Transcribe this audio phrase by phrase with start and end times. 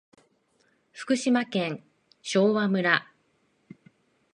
[0.93, 1.83] 福島県
[2.23, 3.05] 昭和村